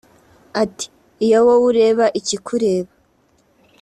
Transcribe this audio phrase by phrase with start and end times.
[0.63, 0.85] Ati
[1.25, 2.91] ‘‘Iyo wowe ureba ikikureba